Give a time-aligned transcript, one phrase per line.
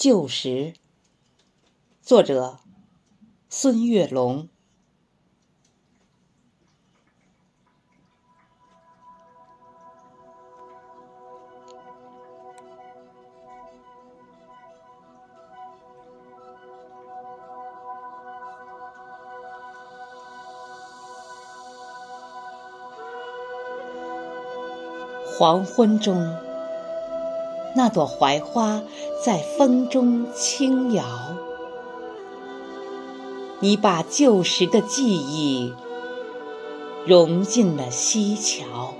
[0.00, 0.74] 旧时，
[2.00, 2.60] 作者
[3.48, 4.48] 孙月龙。
[25.26, 26.47] 黄昏中，
[27.74, 28.82] 那朵槐花
[29.24, 31.04] 在风中轻摇。
[33.60, 35.74] 你把旧时的记忆
[37.06, 38.94] 融进了溪桥。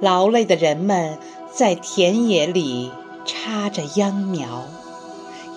[0.00, 1.18] 劳累的人们
[1.52, 2.90] 在田野里
[3.24, 4.64] 插着秧苗，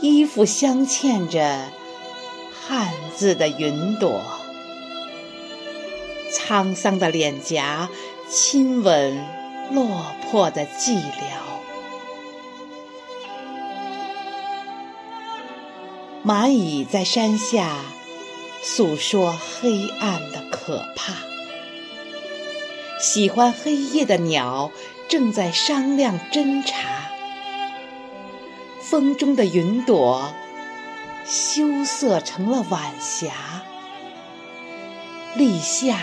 [0.01, 1.65] 衣服镶嵌着
[2.67, 4.21] 汉字的云朵。
[6.31, 7.89] 沧桑的脸颊
[8.29, 9.25] 亲吻
[9.71, 11.03] 落魄的寂寥，
[16.25, 17.77] 蚂蚁在山下
[18.63, 21.13] 诉说黑暗的可怕，
[22.99, 24.71] 喜欢黑夜的鸟
[25.07, 27.09] 正在商量侦查，
[28.81, 30.33] 风中的云朵
[31.25, 33.33] 羞涩成了晚霞，
[35.35, 35.97] 立夏。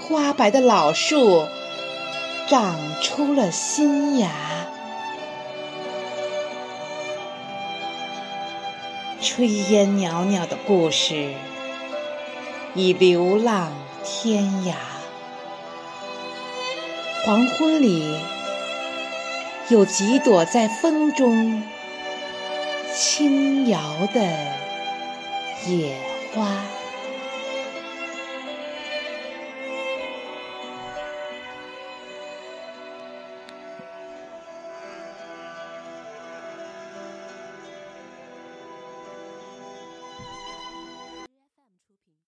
[0.00, 1.46] 花白的老树
[2.48, 4.30] 长出了新芽，
[9.20, 11.34] 炊烟袅袅的故事
[12.74, 13.70] 已流浪
[14.02, 14.72] 天涯。
[17.26, 18.16] 黄昏里，
[19.68, 21.62] 有几朵在风中
[22.96, 23.78] 轻摇
[24.14, 24.22] 的
[25.66, 25.94] 野
[26.34, 26.77] 花。